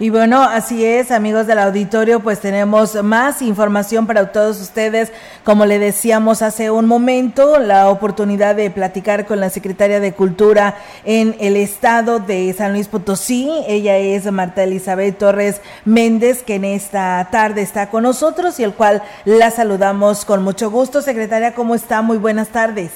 [0.00, 5.12] Y bueno, así es, amigos del auditorio, pues tenemos más información para todos ustedes.
[5.42, 10.76] Como le decíamos hace un momento, la oportunidad de platicar con la secretaria de Cultura
[11.04, 13.50] en el estado de San Luis Potosí.
[13.66, 18.74] Ella es Marta Elizabeth Torres Méndez, que en esta tarde está con nosotros y el
[18.74, 21.02] cual la saludamos con mucho gusto.
[21.02, 22.02] Secretaria, ¿cómo está?
[22.02, 22.92] Muy buenas tardes.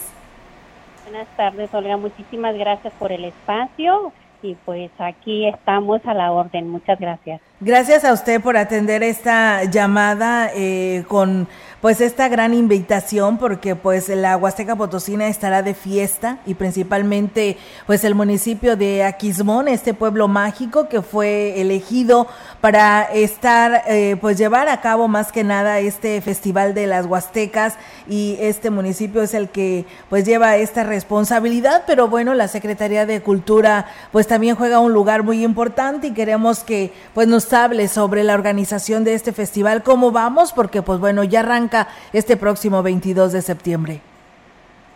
[1.02, 1.96] Buenas tardes, Olga.
[1.96, 6.68] Muchísimas gracias por el espacio y pues aquí estamos a la orden.
[6.68, 7.40] Muchas gracias.
[7.64, 11.46] Gracias a usted por atender esta llamada eh, con
[11.82, 18.04] pues esta gran invitación porque pues la Huasteca Potosina estará de fiesta y principalmente pues
[18.04, 22.28] el municipio de Aquismón, este pueblo mágico que fue elegido
[22.60, 27.74] para estar eh, pues llevar a cabo más que nada este festival de las Huastecas
[28.08, 33.22] y este municipio es el que pues lleva esta responsabilidad, pero bueno, la Secretaría de
[33.22, 38.24] Cultura pues también juega un lugar muy importante y queremos que pues nos hable sobre
[38.24, 43.32] la organización de este festival, cómo vamos, porque pues bueno, ya arranca este próximo 22
[43.32, 44.00] de septiembre.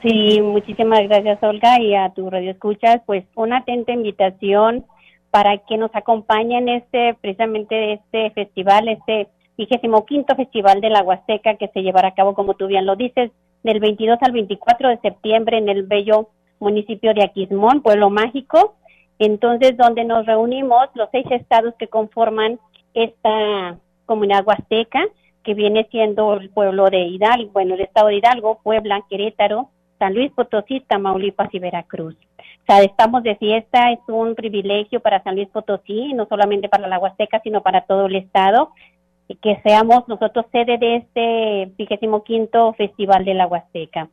[0.03, 4.85] Sí, muchísimas gracias Olga y a tu radio escuchas, pues una atenta invitación
[5.31, 11.57] para que nos acompañen este precisamente este festival, este vigésimo quinto festival de la Huasteca
[11.57, 13.31] que se llevará a cabo, como tú bien lo dices,
[13.63, 16.29] del 22 al 24 de septiembre en el bello
[16.61, 18.77] municipio de Aquismón, pueblo mágico.
[19.19, 22.59] Entonces, donde nos reunimos los seis estados que conforman
[22.95, 25.05] esta comunidad huasteca
[25.42, 30.12] que viene siendo el pueblo de Hidalgo, bueno, el estado de Hidalgo, Puebla, Querétaro, San
[30.14, 32.17] Luis Potosí, Tamaulipas y Veracruz.
[32.17, 36.89] O sea, estamos de fiesta, es un privilegio para San Luis Potosí, no solamente para
[36.89, 38.70] la Huasteca, sino para todo el estado,
[39.28, 44.08] y que seamos nosotros sede de este vigésimo quinto Festival de la Huasteca.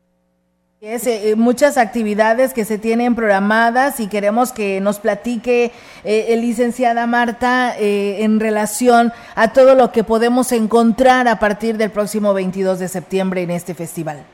[0.85, 5.71] Es, eh, eh, muchas actividades que se tienen programadas y queremos que nos platique
[6.03, 11.89] eh, licenciada Marta eh, en relación a todo lo que podemos encontrar a partir del
[11.89, 14.25] próximo 22 de septiembre en este festival.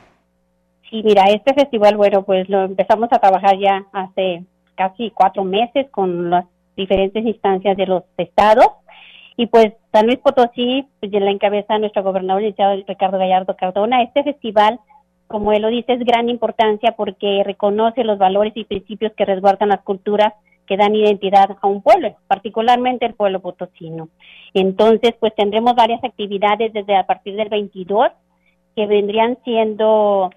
[0.89, 4.43] Sí, mira, este festival, bueno, pues lo empezamos a trabajar ya hace
[4.73, 6.45] casi cuatro meses con las
[6.75, 8.69] diferentes instancias de los estados
[9.37, 14.01] y pues San Luis Potosí, pues la encabeza nuestro gobernador, licenciado Ricardo Gallardo Cardona.
[14.01, 14.79] Este festival
[15.29, 19.69] como él lo dice, es gran importancia porque reconoce los valores y principios que resguardan
[19.69, 20.33] las culturas
[20.65, 24.09] que dan identidad a un pueblo, particularmente el pueblo potosino.
[24.55, 28.09] Entonces, pues tendremos varias actividades desde a partir del 22
[28.75, 30.31] que vendrían siendo,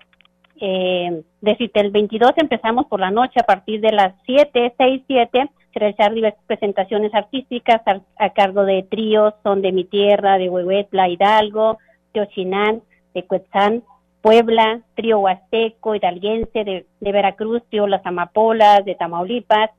[0.61, 5.51] eh, decirte, el 22 empezamos por la noche a partir de las 7, 6, 7,
[5.75, 7.81] realizar diversas presentaciones artísticas
[8.19, 11.79] a, cargo de tríos, son de mi tierra, de Huehuetla, Hidalgo,
[12.13, 12.83] de Ochinán,
[13.15, 13.85] de Cuetzán,
[14.23, 19.71] Puebla, trío huasteco, hidalguense de, Veracruz, trío Las Amapolas de Tamaulipas,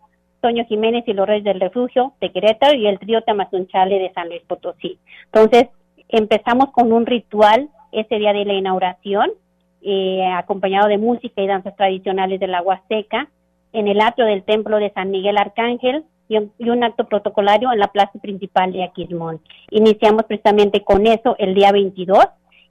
[0.41, 4.27] Toño Jiménez y los Reyes del Refugio de Querétaro y el trío Tamazunchale de San
[4.27, 4.99] Luis Potosí.
[5.25, 5.69] Entonces,
[6.09, 9.31] empezamos con un ritual ese día de la inauguración,
[9.81, 13.29] eh, acompañado de música y danzas tradicionales de la Huasteca,
[13.71, 17.87] en el atrio del templo de San Miguel Arcángel y un, acto protocolario en la
[17.87, 19.41] plaza principal de Aquismón.
[19.69, 22.25] Iniciamos precisamente con eso el día 22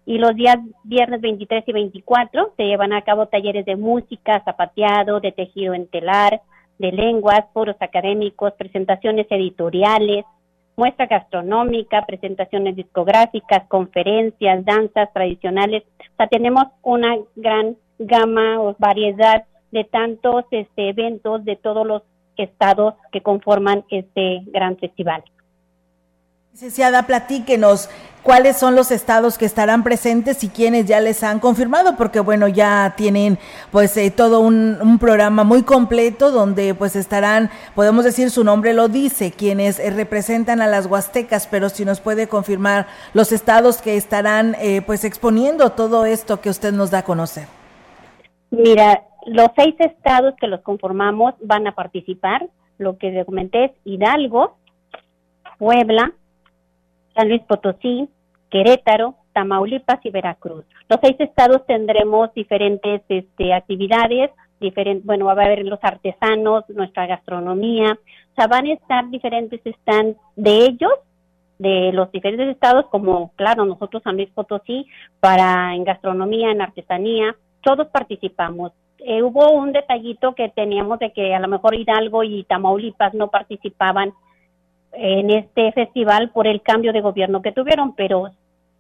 [0.04, 5.20] y los días viernes 23 y 24 se llevan a cabo talleres de música, zapateado,
[5.20, 6.40] de tejido en telar,
[6.78, 10.24] de lenguas, foros académicos, presentaciones editoriales,
[10.76, 15.84] muestra gastronómica, presentaciones discográficas, conferencias, danzas tradicionales.
[16.00, 22.02] O sea, tenemos una gran gama o variedad de tantos este, eventos de todos los
[22.36, 25.22] estados que conforman este gran festival.
[26.52, 27.88] Licenciada, platíquenos
[28.22, 32.46] cuáles son los estados que estarán presentes y quiénes ya les han confirmado, porque bueno,
[32.46, 33.38] ya tienen
[33.70, 38.88] pues eh, todo un, programa muy completo donde pues estarán, podemos decir su nombre lo
[38.88, 43.96] dice, quienes eh, representan a las huastecas, pero si nos puede confirmar los estados que
[43.96, 47.46] estarán eh, pues exponiendo todo esto que usted nos da a conocer.
[48.50, 52.46] Mira, los seis estados que los conformamos van a participar,
[52.76, 54.58] lo que le comenté es Hidalgo,
[55.58, 56.12] Puebla,
[57.14, 58.08] San Luis Potosí,
[58.50, 60.64] Querétaro, Tamaulipas y Veracruz.
[60.88, 64.30] Los seis estados tendremos diferentes este, actividades,
[64.60, 69.60] diferentes, bueno, va a haber los artesanos, nuestra gastronomía, o sea, van a estar diferentes
[69.64, 70.92] están de ellos,
[71.58, 74.86] de los diferentes estados, como, claro, nosotros San Luis Potosí,
[75.20, 78.72] para en gastronomía, en artesanía, todos participamos.
[78.98, 83.28] Eh, hubo un detallito que teníamos de que a lo mejor Hidalgo y Tamaulipas no
[83.28, 84.12] participaban
[84.92, 88.30] en este festival por el cambio de gobierno que tuvieron, pero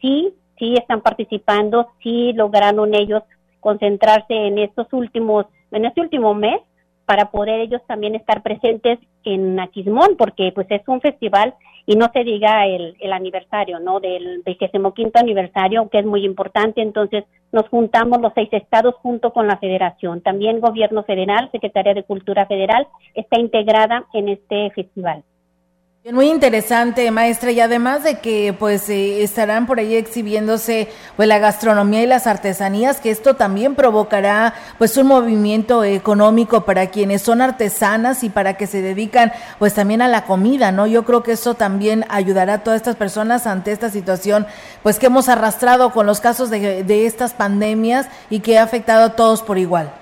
[0.00, 3.22] sí, sí están participando, sí lograron ellos
[3.60, 6.60] concentrarse en estos últimos, en este último mes
[7.06, 11.54] para poder ellos también estar presentes en Aquismón, porque pues es un festival
[11.84, 14.00] y no se diga el, el aniversario, ¿no?
[14.00, 14.42] Del
[14.94, 19.58] quinto aniversario, que es muy importante, entonces nos juntamos los seis estados junto con la
[19.58, 20.20] federación.
[20.20, 25.24] También gobierno federal, Secretaría de Cultura Federal, está integrada en este festival.
[26.10, 31.38] Muy interesante, maestra, y además de que pues eh, estarán por ahí exhibiéndose pues la
[31.38, 37.40] gastronomía y las artesanías, que esto también provocará pues un movimiento económico para quienes son
[37.40, 40.88] artesanas y para que se dedican pues también a la comida, ¿no?
[40.88, 44.48] Yo creo que eso también ayudará a todas estas personas ante esta situación
[44.82, 49.04] pues que hemos arrastrado con los casos de, de estas pandemias y que ha afectado
[49.04, 50.01] a todos por igual.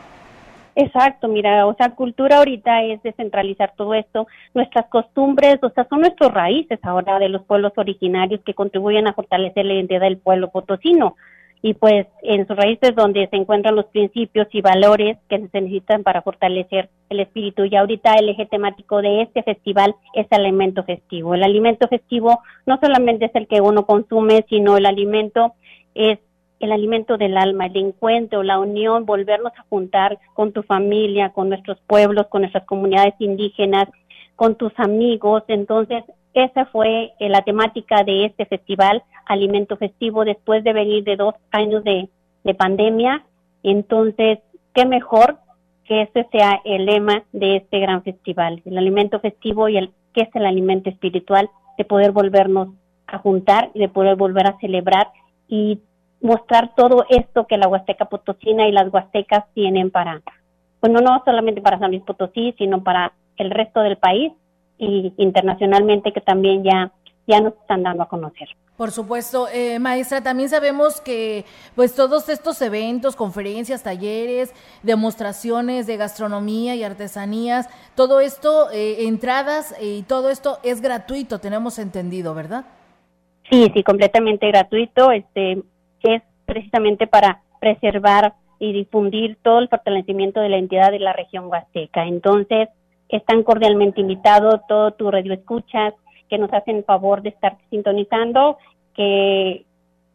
[0.77, 6.01] Exacto, mira, o sea, cultura ahorita es descentralizar todo esto, nuestras costumbres, o sea, son
[6.01, 10.51] nuestros raíces ahora de los pueblos originarios que contribuyen a fortalecer la identidad del pueblo
[10.51, 11.17] potosino.
[11.63, 16.03] Y pues en sus raíces donde se encuentran los principios y valores que se necesitan
[16.03, 17.67] para fortalecer el espíritu.
[17.67, 21.35] Y ahorita el eje temático de este festival es el alimento festivo.
[21.35, 25.53] El alimento festivo no solamente es el que uno consume, sino el alimento
[25.95, 26.19] es
[26.61, 31.49] el alimento del alma, el encuentro, la unión, volvernos a juntar con tu familia, con
[31.49, 33.89] nuestros pueblos, con nuestras comunidades indígenas,
[34.37, 35.43] con tus amigos.
[35.49, 36.05] Entonces,
[36.35, 41.35] esa fue eh, la temática de este festival, Alimento Festivo, después de venir de dos
[41.51, 42.09] años de,
[42.59, 43.25] pandemia.
[43.63, 44.41] Entonces,
[44.75, 45.39] qué mejor
[45.85, 50.23] que ese sea el lema de este gran festival, el alimento festivo y el que
[50.23, 51.49] es el alimento espiritual,
[51.79, 52.69] de poder volvernos
[53.07, 55.09] a juntar y de poder volver a celebrar
[55.49, 55.81] y
[56.21, 60.21] mostrar todo esto que la Huasteca Potosina y las Huastecas tienen para,
[60.81, 64.33] bueno, no solamente para San Luis Potosí, sino para el resto del país
[64.79, 66.93] y internacionalmente que también ya,
[67.27, 68.49] ya nos están dando a conocer.
[68.77, 71.45] Por supuesto, eh, maestra, también sabemos que
[71.75, 79.75] pues todos estos eventos, conferencias, talleres, demostraciones de gastronomía y artesanías, todo esto, eh, entradas
[79.83, 82.65] y todo esto es gratuito, tenemos entendido, ¿verdad?
[83.51, 85.11] Sí, sí, completamente gratuito.
[85.11, 85.63] Este,
[86.03, 91.47] es precisamente para preservar y difundir todo el fortalecimiento de la entidad de la región
[91.47, 92.07] huasteca.
[92.07, 92.69] Entonces,
[93.09, 95.95] están cordialmente invitados todo tu radio escuchas
[96.29, 98.59] que nos hacen favor de estar sintonizando,
[98.95, 99.65] que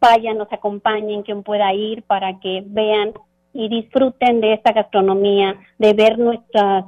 [0.00, 3.12] vayan, nos acompañen, quien pueda ir para que vean
[3.52, 6.84] y disfruten de esta gastronomía, de ver nuestras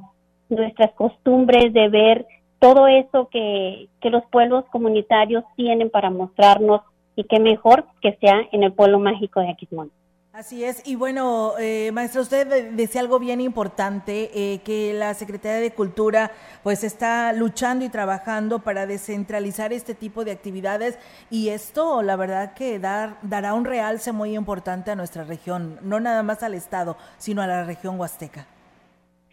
[0.48, 2.26] nuestras costumbres, de ver
[2.58, 6.80] todo eso que, que los pueblos comunitarios tienen para mostrarnos
[7.18, 9.90] y qué mejor que sea en el pueblo mágico de Aquismón.
[10.32, 15.58] Así es, y bueno, eh, maestra, usted decía algo bien importante, eh, que la Secretaría
[15.58, 16.30] de Cultura
[16.62, 20.96] pues está luchando y trabajando para descentralizar este tipo de actividades
[21.28, 25.98] y esto la verdad que dar, dará un realce muy importante a nuestra región, no
[25.98, 28.46] nada más al Estado, sino a la región huasteca.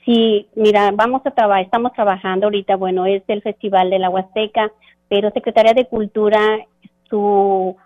[0.05, 4.71] Sí, mira, vamos a trabajar, estamos trabajando ahorita, bueno, es el Festival de la Huasteca,
[5.07, 6.65] pero Secretaría de Cultura
[7.09, 7.77] su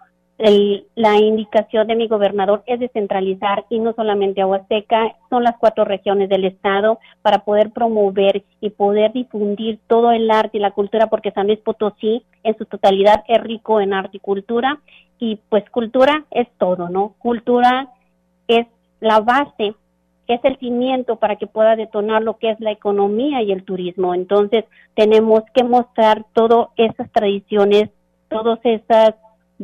[0.95, 5.83] la indicación de mi gobernador es descentralizar y no solamente a Huasteca, son las cuatro
[5.83, 11.07] regiones del estado para poder promover y poder difundir todo el arte y la cultura
[11.07, 14.79] porque San Luis Potosí en su totalidad es rico en arte y cultura
[15.19, 17.15] y pues cultura es todo, ¿no?
[17.19, 17.89] Cultura
[18.47, 18.65] es
[19.01, 19.75] la base,
[20.27, 24.13] es el cimiento para que pueda detonar lo que es la economía y el turismo.
[24.13, 24.63] Entonces
[24.95, 27.89] tenemos que mostrar todas esas tradiciones
[28.29, 29.15] todas esas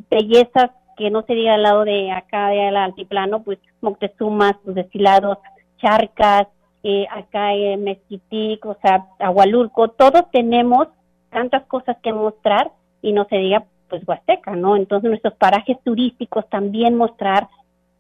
[0.10, 5.38] bellezas que no sería al lado de acá del altiplano, pues Moctezuma, sus destilados,
[5.78, 6.48] charcas,
[6.84, 10.88] eh, acá en Mezquitic, o sea, Agualulco, todos tenemos
[11.30, 14.76] tantas cosas que mostrar y no se diga pues Huasteca, ¿no?
[14.76, 17.50] Entonces nuestros parajes turísticos también mostrar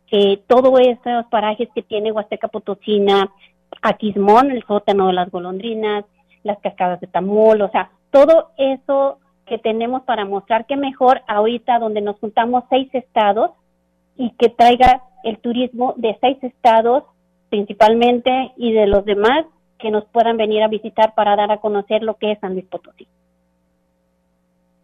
[0.07, 3.31] que todos esos parajes que tiene Huasteca Potosina,
[3.81, 6.05] Aquismón, el sótano de las golondrinas,
[6.43, 11.79] las cascadas de Tamol, o sea, todo eso que tenemos para mostrar que mejor ahorita
[11.79, 13.51] donde nos juntamos seis estados
[14.17, 17.03] y que traiga el turismo de seis estados
[17.49, 19.45] principalmente y de los demás
[19.77, 22.65] que nos puedan venir a visitar para dar a conocer lo que es San Luis
[22.65, 23.07] Potosí.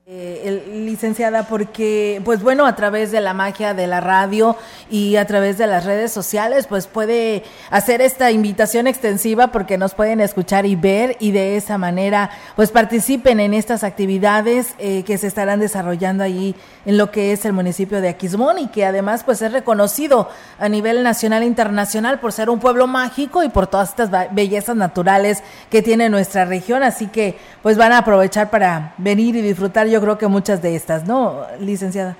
[0.07, 4.57] Eh, licenciada, porque, pues bueno, a través de la magia de la radio
[4.89, 9.93] y a través de las redes sociales, pues puede hacer esta invitación extensiva porque nos
[9.93, 15.19] pueden escuchar y ver y de esa manera, pues participen en estas actividades eh, que
[15.19, 16.55] se estarán desarrollando allí
[16.87, 20.67] en lo que es el municipio de Aquismón y que además, pues es reconocido a
[20.67, 25.43] nivel nacional e internacional por ser un pueblo mágico y por todas estas bellezas naturales
[25.69, 26.81] que tiene nuestra región.
[26.81, 29.90] Así que, pues van a aprovechar para venir y disfrutar.
[29.91, 32.15] Yo creo que muchas de estas, ¿no, licenciada?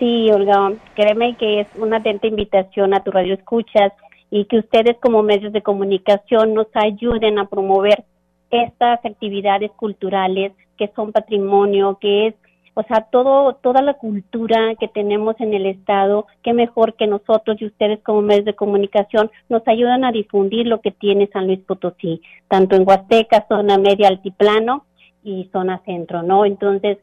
[0.00, 3.92] Sí, Olga, créeme que es una atenta invitación a tu radio escuchas
[4.30, 8.02] y que ustedes como medios de comunicación nos ayuden a promover
[8.50, 12.34] estas actividades culturales que son patrimonio, que es,
[12.74, 17.58] o sea, todo, toda la cultura que tenemos en el Estado, qué mejor que nosotros
[17.60, 21.60] y ustedes como medios de comunicación nos ayudan a difundir lo que tiene San Luis
[21.60, 24.84] Potosí, tanto en Huasteca, zona media, altiplano
[25.22, 26.44] y zona centro, ¿no?
[26.44, 26.98] Entonces,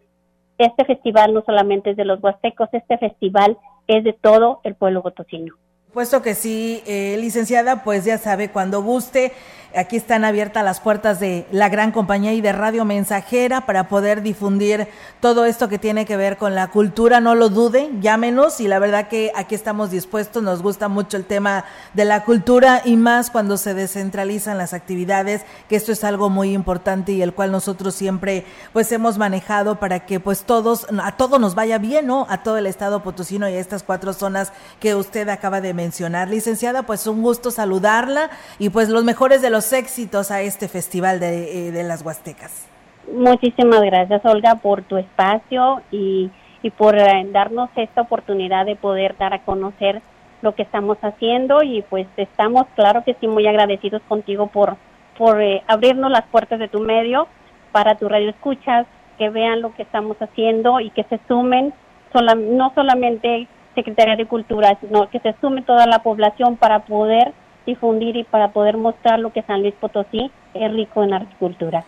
[0.57, 3.57] este festival no solamente es de los huastecos, este festival
[3.87, 5.55] es de todo el pueblo potosino.
[5.93, 9.33] Puesto que sí, eh, licenciada, pues ya sabe, cuando guste,
[9.75, 14.23] Aquí están abiertas las puertas de la gran compañía y de Radio Mensajera para poder
[14.23, 14.87] difundir
[15.19, 17.19] todo esto que tiene que ver con la cultura.
[17.19, 20.41] No lo dude, llámenos y la verdad que aquí estamos dispuestos.
[20.41, 25.43] Nos gusta mucho el tema de la cultura y más cuando se descentralizan las actividades,
[25.67, 29.99] que esto es algo muy importante y el cual nosotros siempre pues hemos manejado para
[30.07, 32.25] que pues todos, a todos nos vaya bien, ¿no?
[32.27, 36.27] A todo el estado potosino y a estas cuatro zonas que usted acaba de mencionar.
[36.27, 41.19] Licenciada, pues un gusto saludarla y pues los mejores de los éxitos a este Festival
[41.19, 41.31] de,
[41.67, 42.67] eh, de las Huastecas.
[43.13, 46.29] Muchísimas gracias, Olga, por tu espacio y,
[46.61, 50.01] y por eh, darnos esta oportunidad de poder dar a conocer
[50.41, 54.77] lo que estamos haciendo y pues estamos, claro que sí, muy agradecidos contigo por,
[55.17, 57.27] por eh, abrirnos las puertas de tu medio
[57.71, 58.85] para tu radio escuchas,
[59.17, 61.73] que vean lo que estamos haciendo y que se sumen,
[62.13, 63.47] sola, no solamente
[63.79, 67.33] Secretaría de Cultura, sino que se sume toda la población para poder
[67.65, 71.85] difundir y para poder mostrar lo que San Luis Potosí es rico en agricultura.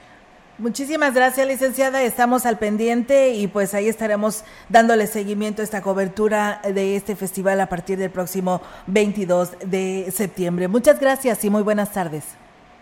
[0.58, 2.04] Muchísimas gracias, licenciada.
[2.04, 7.60] Estamos al pendiente y pues ahí estaremos dándole seguimiento a esta cobertura de este festival
[7.62, 10.68] a partir del próximo 22 de septiembre.
[10.68, 12.38] Muchas gracias y muy buenas tardes.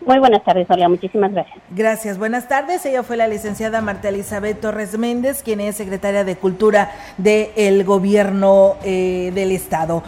[0.06, 0.88] Muy buenas tardes, Olga.
[0.88, 1.58] Muchísimas gracias.
[1.72, 2.18] Gracias.
[2.18, 2.86] Buenas tardes.
[2.86, 8.76] Ella fue la licenciada Marta Elizabeth Torres Méndez, quien es secretaria de Cultura del Gobierno
[8.84, 10.04] eh, del Estado.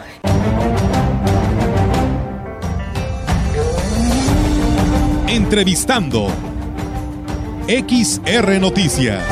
[5.28, 6.26] Entrevistando
[7.68, 9.22] XR Noticias.